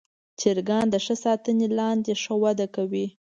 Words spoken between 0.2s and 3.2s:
چرګان د ښه ساتنې لاندې ښه وده کوي.